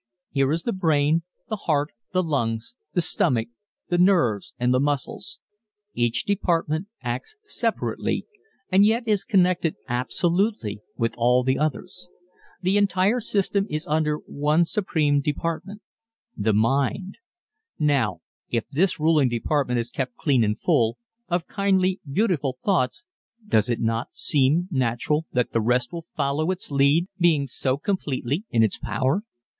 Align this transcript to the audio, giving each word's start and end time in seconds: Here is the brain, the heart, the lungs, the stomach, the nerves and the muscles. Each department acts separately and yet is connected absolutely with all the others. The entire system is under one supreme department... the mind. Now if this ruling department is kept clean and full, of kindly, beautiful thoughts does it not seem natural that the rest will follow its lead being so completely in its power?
Here 0.31 0.51
is 0.51 0.63
the 0.63 0.73
brain, 0.73 1.21
the 1.47 1.55
heart, 1.69 1.91
the 2.11 2.23
lungs, 2.23 2.73
the 2.95 3.01
stomach, 3.03 3.49
the 3.89 3.99
nerves 3.99 4.55
and 4.57 4.73
the 4.73 4.79
muscles. 4.79 5.39
Each 5.93 6.25
department 6.25 6.87
acts 7.03 7.35
separately 7.45 8.25
and 8.71 8.83
yet 8.83 9.07
is 9.07 9.23
connected 9.23 9.75
absolutely 9.87 10.81
with 10.97 11.13
all 11.19 11.43
the 11.43 11.59
others. 11.59 12.09
The 12.63 12.77
entire 12.77 13.19
system 13.19 13.67
is 13.69 13.85
under 13.85 14.15
one 14.17 14.65
supreme 14.65 15.21
department... 15.21 15.83
the 16.35 16.51
mind. 16.51 17.19
Now 17.77 18.21
if 18.49 18.67
this 18.71 18.99
ruling 18.99 19.29
department 19.29 19.79
is 19.79 19.91
kept 19.91 20.15
clean 20.17 20.43
and 20.43 20.59
full, 20.59 20.97
of 21.27 21.45
kindly, 21.45 21.99
beautiful 22.11 22.57
thoughts 22.65 23.05
does 23.47 23.69
it 23.69 23.79
not 23.79 24.15
seem 24.15 24.67
natural 24.71 25.27
that 25.33 25.51
the 25.51 25.61
rest 25.61 25.93
will 25.93 26.05
follow 26.17 26.49
its 26.49 26.71
lead 26.71 27.07
being 27.19 27.45
so 27.45 27.77
completely 27.77 28.45
in 28.49 28.63
its 28.63 28.79
power? 28.79 29.21